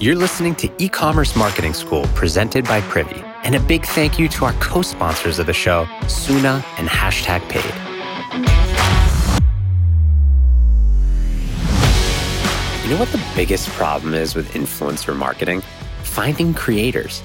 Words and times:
You're 0.00 0.14
listening 0.14 0.54
to 0.56 0.70
E 0.78 0.88
Commerce 0.88 1.34
Marketing 1.34 1.74
School 1.74 2.04
presented 2.14 2.64
by 2.66 2.80
Privy. 2.82 3.20
And 3.42 3.56
a 3.56 3.60
big 3.60 3.84
thank 3.84 4.16
you 4.16 4.28
to 4.28 4.44
our 4.44 4.52
co 4.60 4.80
sponsors 4.80 5.40
of 5.40 5.46
the 5.46 5.52
show, 5.52 5.88
Suna 6.06 6.64
and 6.76 6.88
Hashtag 6.88 7.40
Paid. 7.48 7.64
You 12.84 12.94
know 12.94 13.00
what 13.00 13.08
the 13.08 13.20
biggest 13.34 13.68
problem 13.70 14.14
is 14.14 14.36
with 14.36 14.52
influencer 14.52 15.16
marketing? 15.16 15.62
Finding 16.04 16.54
creators. 16.54 17.20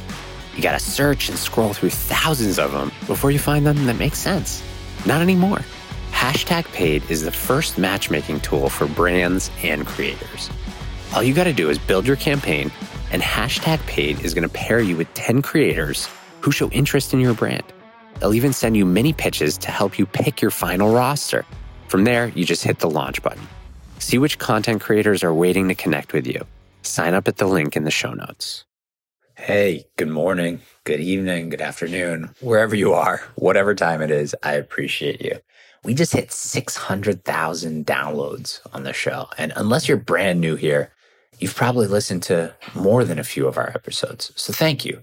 You 0.56 0.64
gotta 0.64 0.80
search 0.80 1.30
and 1.30 1.38
scroll 1.38 1.74
through 1.74 1.92
thousands 1.92 2.58
of 2.58 2.72
them 2.72 2.92
before 3.06 3.30
you 3.30 3.38
find 3.38 3.68
them 3.68 3.86
that 3.86 4.00
make 4.00 4.16
sense. 4.16 4.64
Not 5.06 5.22
anymore. 5.22 5.60
Hashtag 6.12 6.66
Paid 6.74 7.04
is 7.08 7.22
the 7.22 7.32
first 7.32 7.78
matchmaking 7.78 8.40
tool 8.40 8.68
for 8.68 8.88
brands 8.88 9.52
and 9.62 9.86
creators. 9.86 10.50
All 11.14 11.22
you 11.22 11.36
got 11.36 11.44
to 11.44 11.54
do 11.54 11.70
is 11.70 11.78
build 11.78 12.08
your 12.08 12.16
campaign, 12.16 12.72
and 13.12 13.22
Hashtag 13.22 13.86
Paid 13.86 14.22
is 14.22 14.34
going 14.34 14.50
to 14.50 14.54
pair 14.54 14.80
you 14.80 14.98
with 14.98 15.14
10 15.14 15.44
creators 15.44 16.10
who 16.42 16.52
show 16.52 16.70
interest 16.72 17.14
in 17.14 17.20
your 17.20 17.36
brand. 17.36 17.64
They'll 18.20 18.34
even 18.34 18.52
send 18.52 18.76
you 18.76 18.84
mini 18.84 19.14
pitches 19.14 19.56
to 19.60 19.70
help 19.70 20.00
you 20.00 20.08
pick 20.08 20.42
your 20.42 20.50
final 20.50 20.92
roster. 20.92 21.46
From 21.88 22.04
there, 22.04 22.30
you 22.30 22.46
just 22.46 22.64
hit 22.64 22.80
the 22.80 22.90
launch 22.90 23.22
button. 23.22 23.48
See 24.00 24.18
which 24.18 24.40
content 24.40 24.82
creators 24.82 25.24
are 25.24 25.36
waiting 25.36 25.68
to 25.68 25.76
connect 25.76 26.14
with 26.14 26.26
you. 26.26 26.48
Sign 26.82 27.14
up 27.14 27.28
at 27.28 27.38
the 27.38 27.46
link 27.46 27.78
in 27.78 27.84
the 27.84 27.92
show 27.92 28.14
notes. 28.14 28.66
Hey, 29.38 29.86
good 29.98 30.10
morning, 30.10 30.62
good 30.84 31.00
evening, 31.00 31.50
good 31.50 31.62
afternoon, 31.62 32.34
wherever 32.40 32.76
you 32.76 32.94
are, 32.94 33.22
whatever 33.36 33.76
time 33.76 34.02
it 34.02 34.10
is, 34.10 34.36
I 34.42 34.54
appreciate 34.54 35.22
you. 35.22 35.38
We 35.84 35.94
just 35.94 36.14
hit 36.14 36.32
600,000 36.32 37.86
downloads 37.86 38.62
on 38.74 38.82
the 38.82 38.94
show. 38.94 39.28
And 39.38 39.54
unless 39.56 39.88
you're 39.88 39.98
brand 39.98 40.42
new 40.42 40.56
here, 40.56 40.92
you've 41.40 41.56
probably 41.56 41.88
listened 41.88 42.24
to 42.24 42.54
more 42.76 43.04
than 43.04 43.20
a 43.20 43.24
few 43.24 43.48
of 43.48 43.58
our 43.58 43.70
episodes. 43.70 44.32
So 44.36 44.54
thank 44.54 44.86
you. 44.86 45.00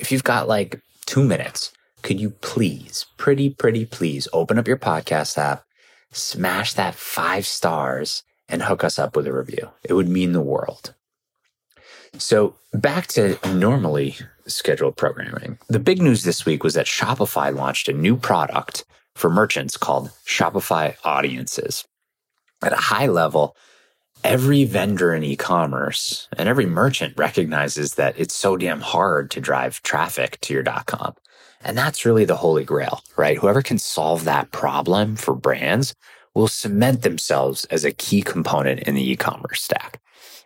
If 0.00 0.10
you've 0.10 0.24
got 0.24 0.48
like 0.48 0.80
two 1.06 1.24
minutes, 1.24 1.72
could 2.02 2.20
you 2.20 2.30
please, 2.30 3.06
pretty, 3.16 3.50
pretty 3.50 3.86
please 3.86 4.28
open 4.32 4.58
up 4.58 4.68
your 4.68 4.76
podcast 4.76 5.38
app, 5.38 5.64
smash 6.12 6.74
that 6.74 6.94
five 6.94 7.46
stars, 7.46 8.22
and 8.48 8.62
hook 8.62 8.84
us 8.84 8.98
up 8.98 9.16
with 9.16 9.26
a 9.26 9.32
review? 9.32 9.70
It 9.82 9.94
would 9.94 10.08
mean 10.08 10.32
the 10.32 10.40
world. 10.40 10.94
So 12.18 12.56
back 12.72 13.06
to 13.08 13.38
normally 13.54 14.16
scheduled 14.46 14.96
programming. 14.96 15.58
The 15.68 15.80
big 15.80 16.00
news 16.00 16.22
this 16.22 16.44
week 16.44 16.62
was 16.62 16.74
that 16.74 16.86
Shopify 16.86 17.54
launched 17.54 17.88
a 17.88 17.92
new 17.92 18.16
product 18.16 18.84
for 19.14 19.30
merchants 19.30 19.76
called 19.76 20.10
Shopify 20.26 20.96
Audiences. 21.04 21.84
At 22.62 22.72
a 22.72 22.76
high 22.76 23.06
level, 23.06 23.56
every 24.24 24.64
vendor 24.64 25.14
in 25.14 25.22
e 25.22 25.36
commerce 25.36 26.28
and 26.36 26.48
every 26.48 26.66
merchant 26.66 27.14
recognizes 27.16 27.94
that 27.94 28.18
it's 28.18 28.34
so 28.34 28.56
damn 28.56 28.80
hard 28.80 29.30
to 29.30 29.40
drive 29.40 29.82
traffic 29.82 30.40
to 30.40 30.54
your 30.54 30.64
.com. 30.64 31.14
And 31.62 31.78
that's 31.78 32.04
really 32.04 32.24
the 32.24 32.36
holy 32.36 32.64
grail, 32.64 33.02
right? 33.16 33.38
Whoever 33.38 33.62
can 33.62 33.78
solve 33.78 34.24
that 34.24 34.50
problem 34.50 35.16
for 35.16 35.34
brands 35.34 35.94
will 36.34 36.48
cement 36.48 37.02
themselves 37.02 37.64
as 37.66 37.84
a 37.84 37.92
key 37.92 38.22
component 38.22 38.80
in 38.80 38.94
the 38.94 39.10
e 39.12 39.14
commerce 39.14 39.62
stack. 39.62 40.00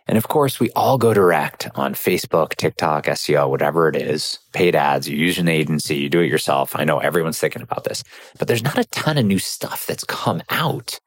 And 0.07 0.17
of 0.17 0.27
course, 0.27 0.59
we 0.59 0.71
all 0.71 0.97
go 0.97 1.13
direct 1.13 1.69
on 1.75 1.93
Facebook, 1.93 2.55
TikTok, 2.55 3.05
SEO, 3.05 3.49
whatever 3.49 3.87
it 3.87 3.95
is, 3.95 4.39
paid 4.53 4.75
ads, 4.75 5.07
you 5.07 5.15
use 5.15 5.37
an 5.37 5.47
agency, 5.47 5.97
you 5.97 6.09
do 6.09 6.19
it 6.19 6.31
yourself. 6.31 6.75
I 6.75 6.83
know 6.83 6.97
everyone's 6.97 7.37
thinking 7.37 7.61
about 7.61 7.83
this, 7.83 8.03
but 8.39 8.47
there's 8.47 8.63
not 8.63 8.79
a 8.79 8.85
ton 8.85 9.17
of 9.19 9.25
new 9.25 9.39
stuff 9.39 9.85
that's 9.85 10.03
come 10.03 10.41
out 10.49 10.99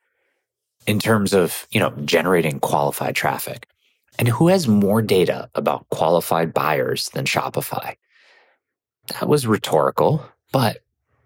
in 0.86 0.98
terms 0.98 1.32
of, 1.32 1.66
you 1.70 1.80
know, 1.80 1.90
generating 2.04 2.60
qualified 2.60 3.14
traffic. 3.14 3.66
And 4.18 4.28
who 4.28 4.48
has 4.48 4.68
more 4.68 5.00
data 5.02 5.48
about 5.54 5.88
qualified 5.90 6.52
buyers 6.52 7.08
than 7.10 7.24
Shopify? 7.24 7.96
That 9.08 9.28
was 9.28 9.46
rhetorical, 9.46 10.24
but 10.52 10.78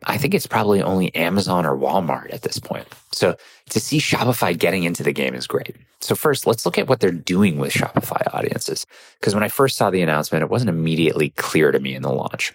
I 0.05 0.19
think 0.19 0.35
it's 0.35 0.47
probably 0.47 0.83
only 0.83 1.15
Amazon 1.15 1.67
or 1.67 1.77
Walmart 1.77 2.33
at 2.33 2.43
this 2.43 2.59
point. 2.59 2.87
So 3.13 3.37
to 3.71 3.81
see 3.81 3.99
Shopify 3.99 4.57
getting 4.57 4.85
into 4.85 5.03
the 5.03 5.13
game 5.13 5.35
is 5.35 5.47
great. 5.47 5.75
So 6.01 6.15
first, 6.15 6.47
let's 6.47 6.65
look 6.65 6.79
at 6.79 6.89
what 6.89 7.01
they're 7.01 7.11
doing 7.11 7.59
with 7.59 7.73
Shopify 7.73 8.23
audiences. 8.33 8.87
Because 9.19 9.35
when 9.35 9.43
I 9.43 9.49
first 9.49 9.77
saw 9.77 9.91
the 9.91 10.03
announcement, 10.03 10.43
it 10.43 10.51
wasn't 10.51 10.71
immediately 10.71 11.31
clear 11.31 11.73
to 11.73 11.81
me 11.81 11.95
in 11.95 12.03
the 12.03 12.13
launch. 12.13 12.55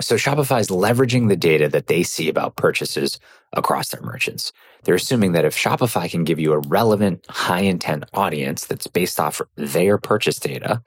So 0.00 0.16
Shopify 0.16 0.60
is 0.60 0.68
leveraging 0.68 1.28
the 1.28 1.36
data 1.36 1.68
that 1.68 1.86
they 1.86 2.02
see 2.02 2.28
about 2.28 2.56
purchases 2.56 3.20
across 3.52 3.90
their 3.90 4.02
merchants. 4.02 4.52
They're 4.82 4.94
assuming 4.96 5.32
that 5.32 5.44
if 5.44 5.56
Shopify 5.56 6.10
can 6.10 6.24
give 6.24 6.40
you 6.40 6.52
a 6.52 6.58
relevant, 6.58 7.24
high 7.28 7.60
intent 7.60 8.04
audience 8.12 8.64
that's 8.64 8.86
based 8.86 9.20
off 9.20 9.40
their 9.54 9.98
purchase 9.98 10.38
data, 10.38 10.82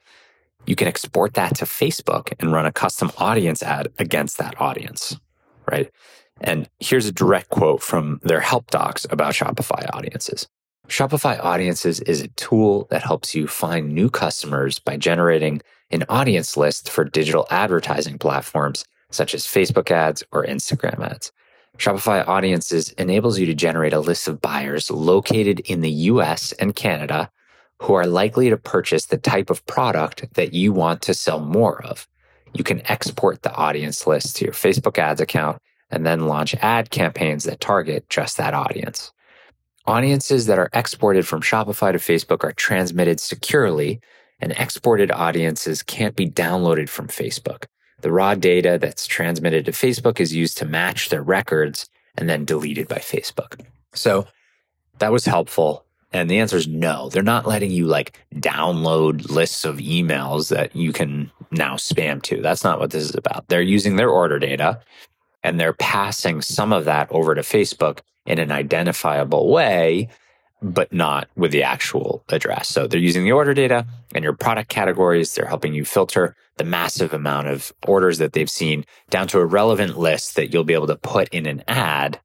you 0.66 0.74
can 0.74 0.88
export 0.88 1.34
that 1.34 1.56
to 1.56 1.64
Facebook 1.64 2.32
and 2.40 2.52
run 2.52 2.66
a 2.66 2.72
custom 2.72 3.10
audience 3.16 3.62
ad 3.62 3.88
against 3.98 4.38
that 4.38 4.60
audience 4.60 5.16
right? 5.70 5.90
And 6.40 6.68
here's 6.80 7.06
a 7.06 7.12
direct 7.12 7.50
quote 7.50 7.82
from 7.82 8.20
their 8.22 8.40
help 8.40 8.70
docs 8.70 9.06
about 9.10 9.34
Shopify 9.34 9.86
audiences. 9.94 10.48
Shopify 10.88 11.42
audiences 11.42 12.00
is 12.00 12.20
a 12.20 12.28
tool 12.28 12.86
that 12.90 13.02
helps 13.02 13.34
you 13.34 13.46
find 13.46 13.92
new 13.92 14.08
customers 14.08 14.78
by 14.78 14.96
generating 14.96 15.60
an 15.90 16.04
audience 16.08 16.56
list 16.56 16.88
for 16.90 17.04
digital 17.04 17.46
advertising 17.50 18.18
platforms 18.18 18.84
such 19.16 19.34
as 19.34 19.46
Facebook 19.46 19.90
ads 19.90 20.22
or 20.32 20.44
Instagram 20.44 21.04
ads. 21.10 21.32
Shopify 21.78 22.26
audiences 22.26 22.90
enables 22.92 23.38
you 23.38 23.46
to 23.46 23.54
generate 23.54 23.92
a 23.92 24.00
list 24.00 24.28
of 24.28 24.40
buyers 24.40 24.90
located 24.90 25.60
in 25.60 25.80
the 25.80 25.90
US 25.90 26.52
and 26.52 26.76
Canada 26.76 27.30
who 27.82 27.94
are 27.94 28.06
likely 28.06 28.48
to 28.48 28.56
purchase 28.56 29.06
the 29.06 29.18
type 29.18 29.50
of 29.50 29.64
product 29.66 30.34
that 30.34 30.54
you 30.54 30.72
want 30.72 31.02
to 31.02 31.14
sell 31.14 31.40
more 31.40 31.84
of 31.84 32.06
you 32.56 32.64
can 32.64 32.82
export 32.90 33.42
the 33.42 33.54
audience 33.54 34.06
list 34.06 34.36
to 34.36 34.44
your 34.44 34.54
Facebook 34.54 34.98
ads 34.98 35.20
account 35.20 35.60
and 35.90 36.06
then 36.06 36.26
launch 36.26 36.54
ad 36.56 36.90
campaigns 36.90 37.44
that 37.44 37.60
target 37.60 38.08
just 38.08 38.36
that 38.38 38.54
audience. 38.54 39.12
Audiences 39.86 40.46
that 40.46 40.58
are 40.58 40.70
exported 40.72 41.26
from 41.26 41.42
Shopify 41.42 41.92
to 41.92 41.98
Facebook 41.98 42.42
are 42.42 42.52
transmitted 42.52 43.20
securely, 43.20 44.00
and 44.40 44.52
exported 44.52 45.12
audiences 45.12 45.82
can't 45.82 46.16
be 46.16 46.28
downloaded 46.28 46.88
from 46.88 47.06
Facebook. 47.06 47.66
The 48.00 48.12
raw 48.12 48.34
data 48.34 48.78
that's 48.80 49.06
transmitted 49.06 49.64
to 49.66 49.72
Facebook 49.72 50.20
is 50.20 50.34
used 50.34 50.58
to 50.58 50.64
match 50.64 51.08
their 51.08 51.22
records 51.22 51.88
and 52.16 52.28
then 52.28 52.44
deleted 52.44 52.88
by 52.88 52.98
Facebook. 52.98 53.60
So 53.94 54.26
that 54.98 55.12
was 55.12 55.24
helpful. 55.24 55.84
And 56.12 56.30
the 56.30 56.38
answer 56.38 56.56
is 56.56 56.68
no. 56.68 57.08
They're 57.08 57.22
not 57.22 57.46
letting 57.46 57.70
you 57.70 57.86
like 57.86 58.18
download 58.36 59.30
lists 59.30 59.64
of 59.64 59.78
emails 59.78 60.50
that 60.50 60.74
you 60.74 60.92
can 60.92 61.30
now 61.50 61.74
spam 61.74 62.22
to. 62.22 62.40
That's 62.40 62.64
not 62.64 62.78
what 62.78 62.90
this 62.90 63.04
is 63.04 63.14
about. 63.14 63.48
They're 63.48 63.60
using 63.60 63.96
their 63.96 64.10
order 64.10 64.38
data 64.38 64.80
and 65.42 65.60
they're 65.60 65.74
passing 65.74 66.42
some 66.42 66.72
of 66.72 66.84
that 66.86 67.10
over 67.10 67.34
to 67.34 67.42
Facebook 67.42 68.00
in 68.24 68.38
an 68.38 68.50
identifiable 68.50 69.50
way, 69.50 70.08
but 70.62 70.92
not 70.92 71.28
with 71.36 71.52
the 71.52 71.62
actual 71.62 72.24
address. 72.28 72.68
So 72.68 72.86
they're 72.86 73.00
using 73.00 73.24
the 73.24 73.32
order 73.32 73.54
data 73.54 73.86
and 74.14 74.24
your 74.24 74.32
product 74.32 74.68
categories. 74.68 75.34
They're 75.34 75.46
helping 75.46 75.74
you 75.74 75.84
filter 75.84 76.34
the 76.56 76.64
massive 76.64 77.12
amount 77.12 77.48
of 77.48 77.72
orders 77.86 78.18
that 78.18 78.32
they've 78.32 78.50
seen 78.50 78.84
down 79.10 79.28
to 79.28 79.38
a 79.38 79.44
relevant 79.44 79.98
list 79.98 80.36
that 80.36 80.52
you'll 80.52 80.64
be 80.64 80.74
able 80.74 80.86
to 80.86 80.96
put 80.96 81.28
in 81.28 81.46
an 81.46 81.62
ad 81.68 82.20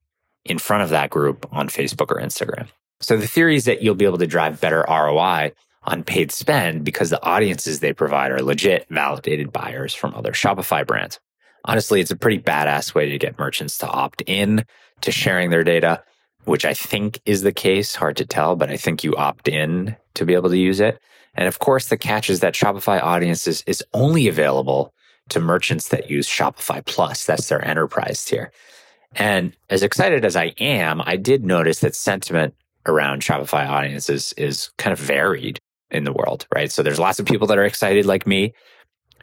in 0.45 0.57
front 0.57 0.83
of 0.83 0.89
that 0.89 1.09
group 1.09 1.45
on 1.51 1.67
Facebook 1.67 2.09
or 2.09 2.21
Instagram. 2.21 2.67
So 3.01 3.17
the 3.17 3.27
theory 3.27 3.55
is 3.55 3.65
that 3.65 3.81
you'll 3.81 3.95
be 3.95 4.05
able 4.05 4.19
to 4.19 4.27
drive 4.27 4.61
better 4.61 4.85
ROI 4.87 5.51
on 5.83 6.03
paid 6.03 6.31
spend 6.31 6.83
because 6.83 7.09
the 7.09 7.23
audiences 7.23 7.79
they 7.79 7.93
provide 7.93 8.31
are 8.31 8.41
legit 8.41 8.87
validated 8.89 9.51
buyers 9.51 9.93
from 9.93 10.13
other 10.13 10.31
Shopify 10.31 10.85
brands. 10.85 11.19
Honestly, 11.65 12.01
it's 12.01 12.11
a 12.11 12.15
pretty 12.15 12.39
badass 12.39 12.93
way 12.93 13.09
to 13.09 13.17
get 13.17 13.39
merchants 13.39 13.79
to 13.79 13.87
opt 13.87 14.21
in 14.25 14.65
to 15.01 15.11
sharing 15.11 15.49
their 15.49 15.63
data, 15.63 16.03
which 16.45 16.65
I 16.65 16.73
think 16.73 17.19
is 17.25 17.41
the 17.41 17.51
case. 17.51 17.95
Hard 17.95 18.17
to 18.17 18.25
tell, 18.25 18.55
but 18.55 18.69
I 18.69 18.77
think 18.77 19.03
you 19.03 19.15
opt 19.15 19.47
in 19.47 19.95
to 20.15 20.25
be 20.25 20.33
able 20.33 20.49
to 20.49 20.57
use 20.57 20.79
it. 20.79 20.99
And 21.35 21.47
of 21.47 21.59
course, 21.59 21.87
the 21.87 21.97
catch 21.97 22.29
is 22.29 22.41
that 22.41 22.53
Shopify 22.53 23.01
audiences 23.01 23.63
is 23.67 23.83
only 23.93 24.27
available 24.27 24.93
to 25.29 25.39
merchants 25.39 25.89
that 25.89 26.09
use 26.09 26.27
Shopify 26.27 26.85
Plus. 26.85 27.25
That's 27.25 27.47
their 27.47 27.63
enterprise 27.65 28.23
tier. 28.25 28.51
And 29.15 29.55
as 29.69 29.83
excited 29.83 30.25
as 30.25 30.35
I 30.35 30.53
am, 30.59 31.01
I 31.05 31.15
did 31.15 31.45
notice 31.45 31.79
that 31.79 31.95
sentiment 31.95 32.53
around 32.85 33.21
Shopify 33.21 33.67
audiences 33.67 34.33
is 34.37 34.71
kind 34.77 34.91
of 34.91 34.99
varied 34.99 35.59
in 35.89 36.03
the 36.03 36.13
world, 36.13 36.47
right? 36.53 36.71
So 36.71 36.81
there's 36.81 36.99
lots 36.99 37.19
of 37.19 37.25
people 37.25 37.47
that 37.47 37.57
are 37.57 37.65
excited 37.65 38.05
like 38.05 38.25
me 38.25 38.53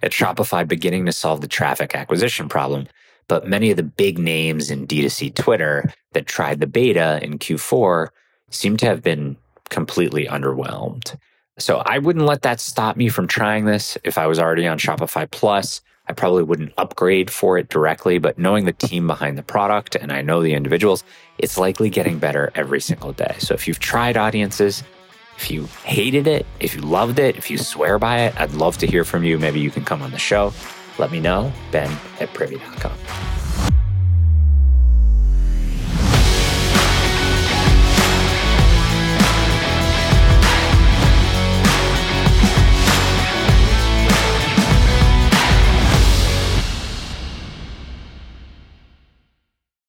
at 0.03 0.12
Shopify 0.12 0.67
beginning 0.67 1.06
to 1.06 1.12
solve 1.12 1.41
the 1.41 1.49
traffic 1.49 1.94
acquisition 1.94 2.49
problem. 2.49 2.87
But 3.28 3.46
many 3.46 3.70
of 3.70 3.76
the 3.76 3.82
big 3.82 4.19
names 4.19 4.70
in 4.70 4.86
D2C 4.86 5.34
Twitter 5.34 5.92
that 6.12 6.26
tried 6.26 6.60
the 6.60 6.66
beta 6.66 7.20
in 7.22 7.38
Q4 7.38 8.08
seem 8.50 8.76
to 8.78 8.86
have 8.86 9.02
been 9.02 9.36
completely 9.69 10.25
underwhelmed. 10.26 11.14
So 11.58 11.82
I 11.84 11.98
wouldn't 11.98 12.25
let 12.25 12.42
that 12.42 12.60
stop 12.60 12.96
me 12.96 13.08
from 13.08 13.26
trying 13.28 13.66
this. 13.66 13.98
If 14.04 14.16
I 14.16 14.26
was 14.26 14.38
already 14.38 14.66
on 14.66 14.78
Shopify 14.78 15.30
Plus, 15.30 15.82
I 16.06 16.14
probably 16.14 16.42
wouldn't 16.42 16.72
upgrade 16.78 17.30
for 17.30 17.58
it 17.58 17.69
directly, 17.69 18.19
but 18.19 18.38
knowing 18.38 18.64
the 18.64 18.72
team 18.72 19.06
behind 19.06 19.36
the 19.36 19.42
product 19.42 19.94
and 19.94 20.10
I 20.10 20.22
know 20.22 20.40
the 20.40 20.54
individuals, 20.54 21.04
it's 21.36 21.58
likely 21.58 21.90
getting 21.90 22.19
better 22.19 22.50
every 22.54 22.80
single 22.80 23.12
day. 23.12 23.36
So 23.40 23.52
if 23.52 23.69
you've 23.69 23.80
tried 23.80 24.16
audiences, 24.16 24.82
If 25.38 25.52
you 25.52 25.66
hated 25.84 26.26
it, 26.26 26.46
if 26.58 26.75
you 26.75 26.80
loved 26.80 27.20
it, 27.20 27.36
if 27.36 27.48
you 27.48 27.58
swear 27.58 27.96
by 28.00 28.22
it, 28.22 28.40
I'd 28.40 28.54
love 28.54 28.76
to 28.78 28.88
hear 28.88 29.04
from 29.04 29.22
you. 29.22 29.38
Maybe 29.38 29.60
you 29.60 29.70
can 29.70 29.84
come 29.84 30.02
on 30.02 30.10
the 30.10 30.19
show. 30.19 30.52
Let 30.99 31.12
me 31.12 31.21
know, 31.21 31.53
ben 31.71 31.91
at 32.19 32.35
privy.com. 32.35 33.38